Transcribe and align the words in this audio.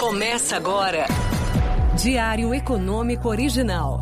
Começa 0.00 0.56
agora. 0.56 1.04
Diário 2.02 2.54
Econômico 2.54 3.28
Original. 3.28 4.00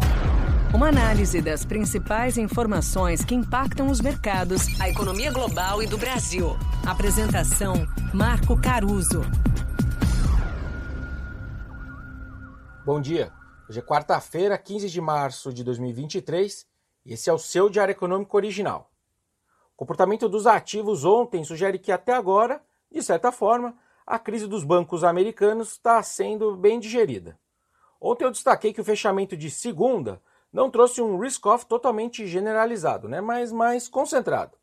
Uma 0.72 0.90
análise 0.90 1.42
das 1.42 1.64
principais 1.64 2.38
informações 2.38 3.24
que 3.24 3.34
impactam 3.34 3.88
os 3.88 4.00
mercados, 4.00 4.80
a 4.80 4.88
economia 4.88 5.32
global 5.32 5.82
e 5.82 5.88
do 5.88 5.98
Brasil. 5.98 6.56
Apresentação: 6.86 7.84
Marco 8.14 8.56
Caruso. 8.62 9.22
Bom 12.86 13.00
dia. 13.00 13.32
Hoje 13.68 13.80
é 13.80 13.82
quarta-feira, 13.82 14.56
15 14.56 14.88
de 14.88 15.00
março 15.00 15.52
de 15.52 15.64
2023, 15.64 16.64
e 17.06 17.14
esse 17.14 17.28
é 17.28 17.32
o 17.32 17.38
seu 17.40 17.68
Diário 17.68 17.90
Econômico 17.90 18.36
Original. 18.36 18.88
O 19.74 19.78
comportamento 19.78 20.28
dos 20.28 20.46
ativos 20.46 21.04
ontem 21.04 21.42
sugere 21.42 21.76
que 21.76 21.90
até 21.90 22.14
agora, 22.14 22.62
de 22.88 23.02
certa 23.02 23.32
forma, 23.32 23.74
a 24.08 24.18
crise 24.18 24.46
dos 24.46 24.64
bancos 24.64 25.04
americanos 25.04 25.72
está 25.72 26.02
sendo 26.02 26.56
bem 26.56 26.80
digerida. 26.80 27.38
Ontem 28.00 28.24
eu 28.24 28.30
destaquei 28.30 28.72
que 28.72 28.80
o 28.80 28.84
fechamento 28.84 29.36
de 29.36 29.50
segunda 29.50 30.18
não 30.50 30.70
trouxe 30.70 31.02
um 31.02 31.18
risk-off 31.18 31.66
totalmente 31.66 32.26
generalizado, 32.26 33.06
né, 33.06 33.20
mas 33.20 33.52
mais 33.52 33.86
concentrado. 33.86 34.56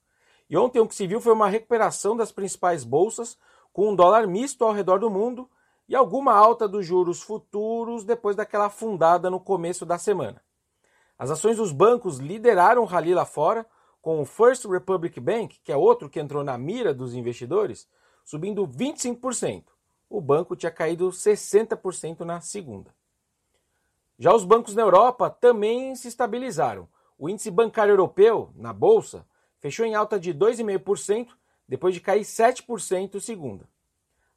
E 0.49 0.57
ontem 0.57 0.79
o 0.79 0.87
que 0.87 0.95
se 0.95 1.05
viu 1.05 1.21
foi 1.21 1.31
uma 1.31 1.47
recuperação 1.47 2.17
das 2.17 2.31
principais 2.31 2.83
bolsas, 2.83 3.37
com 3.71 3.91
um 3.91 3.95
dólar 3.95 4.25
misto 4.25 4.65
ao 4.65 4.71
redor 4.71 4.97
do 4.97 5.11
mundo 5.11 5.47
e 5.87 5.95
alguma 5.95 6.33
alta 6.33 6.67
dos 6.67 6.83
juros 6.83 7.21
futuros 7.21 8.03
depois 8.03 8.35
daquela 8.35 8.65
afundada 8.65 9.29
no 9.29 9.39
começo 9.39 9.85
da 9.85 9.99
semana. 9.99 10.41
As 11.19 11.29
ações 11.29 11.57
dos 11.57 11.71
bancos 11.71 12.17
lideraram 12.17 12.81
o 12.81 12.85
rally 12.85 13.13
lá 13.13 13.25
fora, 13.25 13.63
com 14.01 14.19
o 14.19 14.25
First 14.25 14.65
Republic 14.65 15.19
Bank, 15.19 15.59
que 15.63 15.71
é 15.71 15.77
outro 15.77 16.09
que 16.09 16.19
entrou 16.19 16.43
na 16.43 16.57
mira 16.57 16.95
dos 16.95 17.13
investidores, 17.13 17.87
subindo 18.25 18.67
25%. 18.67 19.63
O 20.09 20.19
banco 20.19 20.55
tinha 20.55 20.71
caído 20.71 21.07
60% 21.09 22.21
na 22.21 22.41
segunda. 22.41 22.93
Já 24.17 24.33
os 24.33 24.43
bancos 24.43 24.75
na 24.75 24.81
Europa 24.81 25.29
também 25.29 25.95
se 25.95 26.07
estabilizaram. 26.07 26.89
O 27.17 27.29
índice 27.29 27.51
bancário 27.51 27.91
europeu, 27.91 28.51
na 28.55 28.73
bolsa, 28.73 29.25
fechou 29.59 29.85
em 29.85 29.95
alta 29.95 30.19
de 30.19 30.33
2,5%, 30.33 31.29
depois 31.67 31.93
de 31.93 32.01
cair 32.01 32.21
7% 32.21 33.19
segunda. 33.19 33.69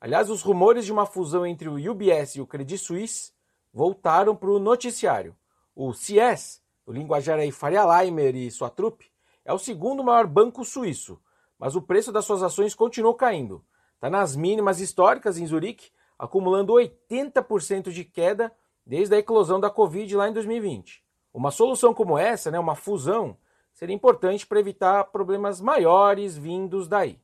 Aliás, 0.01 0.31
os 0.31 0.43
rumores 0.43 0.85
de 0.85 0.93
uma 0.93 1.07
fusão 1.07 1.45
entre 1.45 1.69
o 1.69 1.75
UBS 1.75 2.37
e 2.37 2.41
o 2.41 2.47
Credit 2.47 2.79
Suisse 2.79 3.33
voltaram 3.73 4.35
para 4.35 4.51
o 4.51 4.59
noticiário. 4.59 5.37
O 5.75 5.93
CS, 5.93 6.63
o 6.87 6.93
linguajar 6.93 7.39
aí 7.39 7.51
Faria 7.51 7.85
Leimer 7.85 8.35
e 8.35 8.51
sua 8.51 8.71
trupe, 8.71 9.11
é 9.45 9.53
o 9.53 9.59
segundo 9.59 10.05
maior 10.05 10.27
banco 10.27 10.65
suíço, 10.65 11.21
mas 11.59 11.75
o 11.75 11.83
preço 11.83 12.13
das 12.13 12.25
suas 12.25 12.43
ações 12.43 12.75
continuou 12.75 13.15
caindo, 13.15 13.65
está 13.99 14.09
nas 14.09 14.37
mínimas 14.37 14.81
históricas 14.81 15.39
em 15.39 15.47
Zurique, 15.47 15.91
acumulando 16.17 16.73
80% 16.73 17.91
de 17.91 18.05
queda 18.05 18.53
desde 18.87 19.17
a 19.17 19.19
eclosão 19.19 19.59
da 19.59 19.69
Covid 19.69 20.17
lá 20.17 20.29
em 20.29 20.33
2020. 20.33 21.03
Uma 21.35 21.51
solução 21.51 21.93
como 21.93 22.17
essa, 22.17 22.51
né, 22.51 22.59
uma 22.61 22.77
fusão, 22.77 23.37
seria 23.75 23.95
importante 23.95 24.47
para 24.47 24.61
evitar 24.61 25.05
problemas 25.05 25.61
maiores 25.61 26.37
vindos 26.37 26.87
daí. 26.87 27.21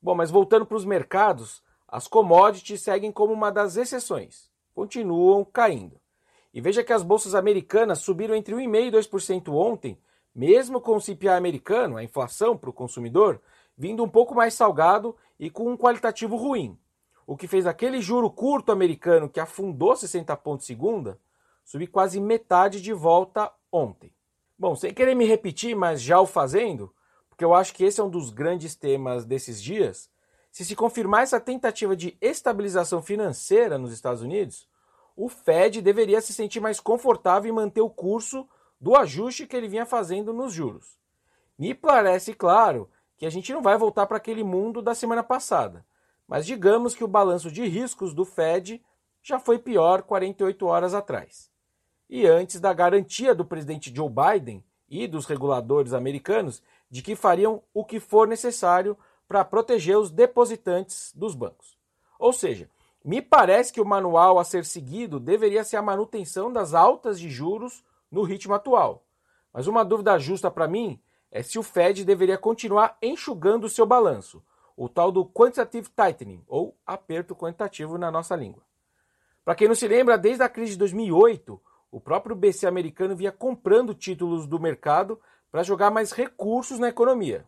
Bom, 0.00 0.14
mas 0.14 0.30
voltando 0.30 0.66
para 0.66 0.76
os 0.76 0.84
mercados, 0.84 1.62
as 1.86 2.06
commodities 2.06 2.82
seguem 2.82 3.10
como 3.10 3.32
uma 3.32 3.50
das 3.50 3.76
exceções, 3.76 4.50
continuam 4.74 5.42
caindo. 5.42 5.98
E 6.52 6.60
veja 6.60 6.84
que 6.84 6.92
as 6.92 7.02
bolsas 7.02 7.34
americanas 7.34 8.00
subiram 8.00 8.34
entre 8.34 8.54
1,5% 8.54 8.86
e 8.86 8.90
2% 8.90 9.52
ontem, 9.52 9.98
mesmo 10.34 10.80
com 10.80 10.96
o 10.96 11.00
CPI 11.00 11.30
americano, 11.30 11.96
a 11.96 12.04
inflação 12.04 12.56
para 12.56 12.70
o 12.70 12.74
consumidor, 12.74 13.40
vindo 13.78 14.02
um 14.02 14.08
pouco 14.08 14.34
mais 14.34 14.54
salgado 14.54 15.14
e 15.38 15.48
com 15.48 15.70
um 15.70 15.76
qualitativo 15.76 16.34
ruim, 16.34 16.76
o 17.24 17.36
que 17.36 17.46
fez 17.46 17.64
aquele 17.64 18.02
juro 18.02 18.28
curto 18.28 18.72
americano 18.72 19.28
que 19.28 19.38
afundou 19.38 19.94
60 19.94 20.36
pontos 20.38 20.66
segunda 20.66 21.18
subir 21.64 21.86
quase 21.86 22.18
metade 22.18 22.80
de 22.80 22.92
volta 22.92 23.52
ontem. 23.70 24.12
Bom, 24.58 24.74
sem 24.74 24.92
querer 24.92 25.14
me 25.14 25.26
repetir, 25.26 25.76
mas 25.76 26.02
já 26.02 26.18
o 26.20 26.26
fazendo, 26.26 26.92
porque 27.28 27.44
eu 27.44 27.54
acho 27.54 27.72
que 27.72 27.84
esse 27.84 28.00
é 28.00 28.04
um 28.04 28.10
dos 28.10 28.30
grandes 28.30 28.74
temas 28.74 29.24
desses 29.24 29.62
dias, 29.62 30.10
se 30.50 30.64
se 30.64 30.74
confirmar 30.74 31.22
essa 31.22 31.38
tentativa 31.38 31.94
de 31.94 32.16
estabilização 32.20 33.00
financeira 33.00 33.78
nos 33.78 33.92
Estados 33.92 34.22
Unidos, 34.22 34.66
o 35.14 35.28
Fed 35.28 35.82
deveria 35.82 36.20
se 36.20 36.32
sentir 36.32 36.58
mais 36.58 36.80
confortável 36.80 37.48
em 37.50 37.54
manter 37.54 37.82
o 37.82 37.90
curso 37.90 38.48
do 38.80 38.96
ajuste 38.96 39.46
que 39.46 39.54
ele 39.54 39.68
vinha 39.68 39.84
fazendo 39.84 40.32
nos 40.32 40.52
juros. 40.52 40.98
Me 41.58 41.74
parece 41.74 42.32
claro 42.32 42.88
que 43.18 43.26
a 43.26 43.30
gente 43.30 43.52
não 43.52 43.60
vai 43.60 43.76
voltar 43.76 44.06
para 44.06 44.16
aquele 44.16 44.44
mundo 44.44 44.80
da 44.80 44.94
semana 44.94 45.24
passada, 45.24 45.84
mas 46.26 46.46
digamos 46.46 46.94
que 46.94 47.02
o 47.02 47.08
balanço 47.08 47.50
de 47.50 47.66
riscos 47.66 48.14
do 48.14 48.24
Fed 48.24 48.80
já 49.22 49.38
foi 49.40 49.58
pior 49.58 50.02
48 50.02 50.64
horas 50.64 50.94
atrás. 50.94 51.50
E 52.08 52.26
antes 52.26 52.60
da 52.60 52.72
garantia 52.72 53.34
do 53.34 53.44
presidente 53.44 53.94
Joe 53.94 54.08
Biden 54.08 54.64
e 54.88 55.06
dos 55.06 55.26
reguladores 55.26 55.92
americanos 55.92 56.62
de 56.88 57.02
que 57.02 57.16
fariam 57.16 57.62
o 57.74 57.84
que 57.84 58.00
for 58.00 58.26
necessário 58.26 58.96
para 59.26 59.44
proteger 59.44 59.98
os 59.98 60.10
depositantes 60.10 61.12
dos 61.14 61.34
bancos. 61.34 61.76
Ou 62.18 62.32
seja, 62.32 62.70
me 63.04 63.20
parece 63.20 63.72
que 63.72 63.80
o 63.80 63.84
manual 63.84 64.38
a 64.38 64.44
ser 64.44 64.64
seguido 64.64 65.20
deveria 65.20 65.64
ser 65.64 65.76
a 65.76 65.82
manutenção 65.82 66.52
das 66.52 66.72
altas 66.72 67.18
de 67.18 67.28
juros 67.28 67.84
no 68.10 68.22
ritmo 68.22 68.54
atual. 68.54 69.04
Mas 69.52 69.66
uma 69.66 69.84
dúvida 69.84 70.18
justa 70.18 70.50
para 70.50 70.68
mim 70.68 71.00
é 71.30 71.42
se 71.42 71.58
o 71.58 71.62
Fed 71.62 72.04
deveria 72.04 72.38
continuar 72.38 72.96
enxugando 73.02 73.68
seu 73.68 73.86
balanço, 73.86 74.42
o 74.76 74.88
tal 74.88 75.10
do 75.10 75.26
quantitative 75.26 75.88
tightening, 75.88 76.42
ou 76.46 76.76
aperto 76.86 77.34
quantitativo 77.34 77.98
na 77.98 78.10
nossa 78.10 78.34
língua. 78.36 78.62
Para 79.44 79.54
quem 79.54 79.68
não 79.68 79.74
se 79.74 79.88
lembra, 79.88 80.16
desde 80.16 80.42
a 80.42 80.48
crise 80.48 80.72
de 80.72 80.78
2008, 80.78 81.60
o 81.90 82.00
próprio 82.00 82.36
BC 82.36 82.66
americano 82.66 83.16
vinha 83.16 83.32
comprando 83.32 83.94
títulos 83.94 84.46
do 84.46 84.60
mercado 84.60 85.20
para 85.50 85.62
jogar 85.62 85.90
mais 85.90 86.12
recursos 86.12 86.78
na 86.78 86.88
economia. 86.88 87.46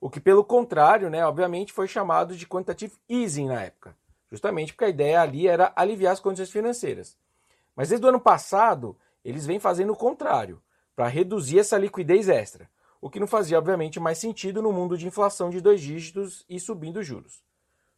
O 0.00 0.08
que, 0.08 0.20
pelo 0.20 0.44
contrário, 0.44 1.10
né, 1.10 1.24
obviamente, 1.26 1.72
foi 1.72 1.88
chamado 1.88 2.36
de 2.36 2.46
quantitative 2.46 2.94
easing 3.08 3.48
na 3.48 3.62
época, 3.62 3.96
justamente 4.30 4.72
porque 4.72 4.84
a 4.84 4.88
ideia 4.88 5.20
ali 5.20 5.48
era 5.48 5.72
aliviar 5.74 6.12
as 6.12 6.20
condições 6.20 6.50
financeiras. 6.50 7.16
Mas 7.74 7.88
desde 7.88 8.06
o 8.06 8.08
ano 8.08 8.20
passado, 8.20 8.96
eles 9.24 9.46
vêm 9.46 9.58
fazendo 9.58 9.92
o 9.92 9.96
contrário, 9.96 10.62
para 10.94 11.08
reduzir 11.08 11.58
essa 11.58 11.76
liquidez 11.76 12.28
extra 12.28 12.70
o 13.04 13.10
que 13.10 13.20
não 13.20 13.26
fazia, 13.26 13.58
obviamente, 13.58 14.00
mais 14.00 14.16
sentido 14.16 14.62
no 14.62 14.72
mundo 14.72 14.96
de 14.96 15.06
inflação 15.06 15.50
de 15.50 15.60
dois 15.60 15.78
dígitos 15.78 16.42
e 16.48 16.58
subindo 16.58 17.02
juros. 17.02 17.44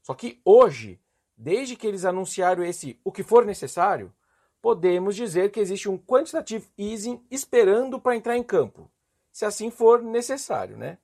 Só 0.03 0.15
que 0.15 0.41
hoje, 0.45 1.01
desde 1.37 1.77
que 1.77 1.87
eles 1.87 2.05
anunciaram 2.05 2.65
esse 2.65 2.99
o 3.05 3.13
que 3.13 3.23
for 3.23 3.47
necessário, 3.47 4.13
podemos 4.61 5.15
dizer 5.15 5.53
que 5.53 5.61
existe 5.61 5.89
um 5.89 5.97
quantitative 5.97 6.67
easing 6.77 7.25
esperando 7.31 8.01
para 8.01 8.17
entrar 8.17 8.37
em 8.37 8.43
campo, 8.43 8.91
se 9.31 9.45
assim 9.45 9.71
for 9.71 10.03
necessário, 10.03 10.77
né? 10.77 10.99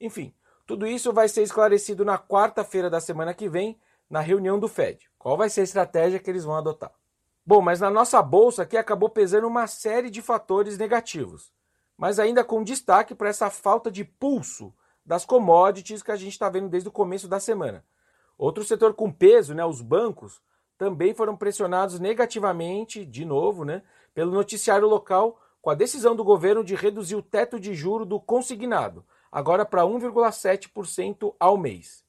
Enfim, 0.00 0.32
tudo 0.66 0.86
isso 0.86 1.12
vai 1.12 1.28
ser 1.28 1.42
esclarecido 1.42 2.02
na 2.02 2.16
quarta-feira 2.16 2.88
da 2.88 2.98
semana 2.98 3.34
que 3.34 3.46
vem, 3.46 3.78
na 4.08 4.20
reunião 4.20 4.58
do 4.58 4.68
Fed. 4.68 5.06
Qual 5.18 5.36
vai 5.36 5.50
ser 5.50 5.60
a 5.60 5.64
estratégia 5.64 6.18
que 6.18 6.30
eles 6.30 6.44
vão 6.44 6.56
adotar? 6.56 6.94
Bom, 7.44 7.60
mas 7.60 7.78
na 7.78 7.90
nossa 7.90 8.22
bolsa 8.22 8.62
aqui 8.62 8.78
acabou 8.78 9.10
pesando 9.10 9.46
uma 9.46 9.66
série 9.66 10.08
de 10.08 10.22
fatores 10.22 10.78
negativos 10.78 11.52
mas 11.96 12.18
ainda 12.18 12.44
com 12.44 12.62
destaque 12.62 13.14
para 13.14 13.28
essa 13.28 13.50
falta 13.50 13.90
de 13.90 14.04
pulso 14.04 14.72
das 15.04 15.24
commodities 15.24 16.02
que 16.02 16.10
a 16.10 16.16
gente 16.16 16.32
está 16.32 16.48
vendo 16.48 16.68
desde 16.68 16.88
o 16.88 16.92
começo 16.92 17.28
da 17.28 17.38
semana. 17.38 17.84
Outro 18.36 18.64
setor 18.64 18.94
com 18.94 19.12
peso, 19.12 19.54
né, 19.54 19.64
os 19.64 19.80
bancos, 19.80 20.40
também 20.76 21.14
foram 21.14 21.36
pressionados 21.36 22.00
negativamente, 22.00 23.04
de 23.04 23.24
novo, 23.24 23.64
né, 23.64 23.82
pelo 24.12 24.32
noticiário 24.32 24.88
local, 24.88 25.40
com 25.62 25.70
a 25.70 25.74
decisão 25.74 26.16
do 26.16 26.24
governo 26.24 26.64
de 26.64 26.74
reduzir 26.74 27.14
o 27.14 27.22
teto 27.22 27.58
de 27.60 27.74
juro 27.74 28.04
do 28.04 28.20
consignado, 28.20 29.04
agora 29.30 29.64
para 29.64 29.82
1,7% 29.82 31.34
ao 31.38 31.56
mês. 31.56 32.04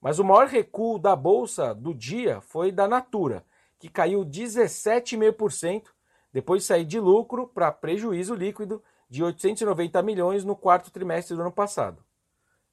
Mas 0.00 0.18
o 0.18 0.24
maior 0.24 0.46
recuo 0.46 0.98
da 0.98 1.16
bolsa 1.16 1.74
do 1.74 1.92
dia 1.92 2.40
foi 2.40 2.70
da 2.70 2.86
Natura, 2.86 3.44
que 3.78 3.88
caiu 3.88 4.24
17,5%, 4.24 5.86
depois 6.32 6.62
de 6.62 6.68
sair 6.68 6.84
de 6.84 7.00
lucro 7.00 7.48
para 7.48 7.72
prejuízo 7.72 8.34
líquido 8.34 8.82
de 9.08 9.22
890 9.22 10.02
milhões 10.02 10.44
no 10.44 10.54
quarto 10.54 10.90
trimestre 10.90 11.34
do 11.34 11.42
ano 11.42 11.52
passado. 11.52 12.04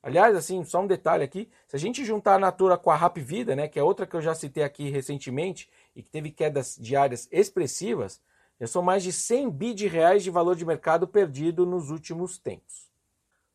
Aliás, 0.04 0.36
assim, 0.36 0.64
só 0.64 0.82
um 0.82 0.88
detalhe 0.88 1.24
aqui, 1.24 1.50
se 1.68 1.76
a 1.76 1.80
gente 1.80 2.06
juntar 2.06 2.36
a 2.36 2.40
Natura 2.40 2.78
com 2.78 2.92
a 2.92 2.96
Rap 2.96 3.20
Vida, 3.20 3.56
né, 3.56 3.68
que 3.68 3.80
é 3.80 3.84
outra 3.84 4.06
que 4.06 4.16
eu 4.16 4.22
já 4.22 4.36
citei 4.36 4.64
aqui 4.64 4.90
recentemente 4.90 5.68
e 5.96 6.04
que 6.04 6.10
teve 6.10 6.30
quedas 6.30 6.78
diárias 6.80 7.28
expressivas, 7.32 8.22
já 8.60 8.68
são 8.68 8.84
mais 8.84 9.02
de 9.02 9.12
100 9.12 9.50
bi 9.50 9.74
de 9.74 9.88
reais 9.88 10.24
de 10.24 10.30
valor 10.30 10.56
de 10.56 10.64
mercado 10.64 11.08
perdido 11.08 11.66
nos 11.66 11.90
últimos 11.90 12.38
tempos. 12.38 12.92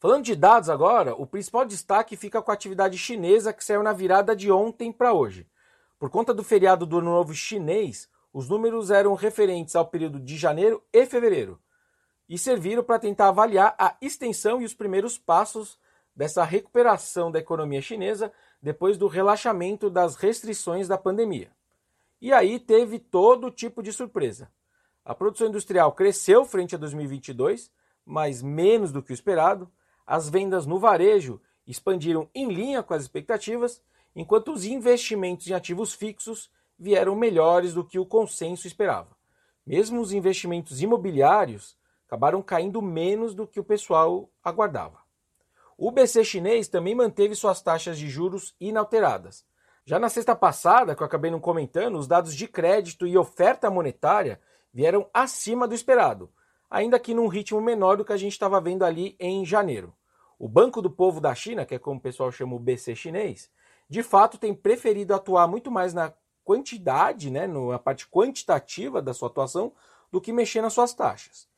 Falando 0.01 0.25
de 0.25 0.35
dados 0.35 0.69
agora, 0.69 1.15
o 1.15 1.27
principal 1.27 1.65
destaque 1.65 2.17
fica 2.17 2.43
com 2.43 2.51
a 2.51 2.55
atividade 2.55 2.99
chinesa 2.99 3.53
que 3.53 3.65
saiu 3.65 3.83
na 3.83 3.93
virada 3.93 4.35
de 4.35 4.51
ontem 4.51 4.91
para 4.91 5.13
hoje. 5.13 5.47
Por 5.99 6.11
conta 6.11 6.35
do 6.35 6.43
feriado 6.43 6.87
do 6.87 6.99
Ano 6.99 7.11
Novo 7.11 7.35
chinês, 7.35 8.09
os 8.33 8.49
números 8.49 8.91
eram 8.91 9.15
referentes 9.15 9.77
ao 9.77 9.87
período 9.87 10.19
de 10.19 10.37
janeiro 10.37 10.83
e 10.93 11.05
fevereiro, 11.05 11.61
e 12.31 12.39
serviram 12.39 12.85
para 12.85 13.01
tentar 13.01 13.27
avaliar 13.27 13.75
a 13.77 13.97
extensão 14.01 14.63
e 14.63 14.65
os 14.65 14.73
primeiros 14.73 15.19
passos 15.19 15.77
dessa 16.15 16.45
recuperação 16.45 17.29
da 17.29 17.41
economia 17.41 17.83
chinesa 17.83 18.33
depois 18.63 18.97
do 18.97 19.09
relaxamento 19.09 19.91
das 19.91 20.15
restrições 20.15 20.87
da 20.87 20.97
pandemia. 20.97 21.51
E 22.21 22.33
aí 22.33 22.61
teve 22.61 23.01
todo 23.01 23.51
tipo 23.51 23.83
de 23.83 23.93
surpresa. 23.93 24.49
A 25.05 25.13
produção 25.13 25.49
industrial 25.49 25.91
cresceu 25.91 26.45
frente 26.45 26.77
a 26.77 26.79
2022, 26.79 27.69
mas 28.07 28.43
menos 28.43 28.93
do 28.93 29.03
que 29.03 29.11
o 29.11 29.15
esperado. 29.15 29.69
As 30.07 30.29
vendas 30.29 30.67
no 30.67 30.79
varejo 30.79 31.41
expandiram 31.67 32.29
em 32.33 32.53
linha 32.53 32.81
com 32.81 32.95
as 32.95 33.03
expectativas, 33.03 33.83
enquanto 34.15 34.53
os 34.53 34.65
investimentos 34.65 35.49
em 35.49 35.53
ativos 35.53 35.95
fixos 35.95 36.49
vieram 36.79 37.17
melhores 37.17 37.75
do 37.75 37.85
que 37.85 37.99
o 37.99 38.07
consenso 38.07 38.69
esperava. 38.69 39.17
Mesmo 39.67 40.01
os 40.01 40.13
investimentos 40.13 40.81
imobiliários 40.81 41.80
acabaram 42.11 42.43
caindo 42.43 42.83
menos 42.83 43.37
do 43.37 43.47
que 43.47 43.61
o 43.61 43.65
pessoal 43.65 44.29
aguardava. 44.43 44.99
O 45.79 45.93
BC 45.93 46.25
chinês 46.25 46.67
também 46.67 46.93
manteve 46.93 47.37
suas 47.37 47.63
taxas 47.63 47.97
de 47.97 48.09
juros 48.09 48.53
inalteradas. 48.59 49.47
Já 49.85 49.97
na 49.97 50.09
sexta 50.09 50.35
passada, 50.35 50.97
que 50.97 51.05
eu 51.05 51.07
acabei 51.07 51.31
não 51.31 51.39
comentando, 51.39 51.97
os 51.97 52.09
dados 52.09 52.35
de 52.35 52.49
crédito 52.49 53.07
e 53.07 53.17
oferta 53.17 53.71
monetária 53.71 54.41
vieram 54.75 55.09
acima 55.15 55.69
do 55.69 55.75
esperado, 55.75 56.29
ainda 56.69 56.99
que 56.99 57.15
num 57.15 57.29
ritmo 57.29 57.61
menor 57.61 57.97
do 57.97 58.05
que 58.05 58.13
a 58.13 58.17
gente 58.17 58.33
estava 58.33 58.61
vendo 58.61 58.85
ali 58.85 59.15
em 59.21 59.47
janeiro. 59.47 59.95
O 60.37 60.49
Banco 60.49 60.83
do 60.83 60.91
Povo 60.91 61.21
da 61.21 61.33
China, 61.33 61.65
que 61.65 61.77
é 61.77 61.79
como 61.79 62.01
o 62.01 62.03
pessoal 62.03 62.33
chama 62.33 62.57
o 62.57 62.59
BC 62.59 62.97
chinês, 62.97 63.49
de 63.89 64.03
fato 64.03 64.37
tem 64.37 64.53
preferido 64.53 65.15
atuar 65.15 65.47
muito 65.47 65.71
mais 65.71 65.95
na 65.95 66.13
quantidade, 66.43 67.31
né, 67.31 67.47
na 67.47 67.79
parte 67.79 68.09
quantitativa 68.09 69.01
da 69.01 69.15
sua 69.15 69.29
atuação, 69.29 69.73
do 70.11 70.21
que 70.21 70.33
mexer 70.33 70.61
nas 70.61 70.73
suas 70.73 70.93
taxas. 70.93 71.50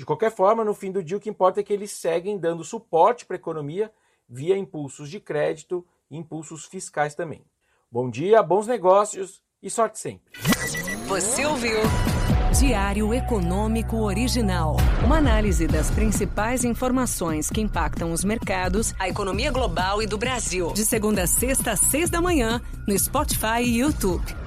De 0.00 0.06
qualquer 0.06 0.30
forma, 0.30 0.64
no 0.64 0.72
fim 0.72 0.90
do 0.90 1.04
dia, 1.04 1.18
o 1.18 1.20
que 1.20 1.28
importa 1.28 1.60
é 1.60 1.62
que 1.62 1.74
eles 1.74 1.90
seguem 1.90 2.38
dando 2.38 2.64
suporte 2.64 3.26
para 3.26 3.36
a 3.36 3.38
economia 3.38 3.92
via 4.26 4.56
impulsos 4.56 5.10
de 5.10 5.20
crédito 5.20 5.86
e 6.10 6.16
impulsos 6.16 6.64
fiscais 6.64 7.14
também. 7.14 7.44
Bom 7.92 8.08
dia, 8.08 8.42
bons 8.42 8.66
negócios 8.66 9.42
e 9.62 9.68
sorte 9.68 9.98
sempre. 9.98 10.32
Você 11.06 11.44
ouviu? 11.44 11.80
Diário 12.58 13.12
Econômico 13.12 13.98
Original. 13.98 14.78
Uma 15.04 15.18
análise 15.18 15.66
das 15.66 15.90
principais 15.90 16.64
informações 16.64 17.50
que 17.50 17.60
impactam 17.60 18.10
os 18.10 18.24
mercados, 18.24 18.94
a 18.98 19.06
economia 19.06 19.52
global 19.52 20.02
e 20.02 20.06
do 20.06 20.16
Brasil. 20.16 20.72
De 20.72 20.86
segunda 20.86 21.24
a 21.24 21.26
sexta, 21.26 21.72
às 21.72 21.80
seis 21.80 22.08
da 22.08 22.22
manhã, 22.22 22.62
no 22.88 22.98
Spotify 22.98 23.60
e 23.62 23.80
YouTube. 23.80 24.39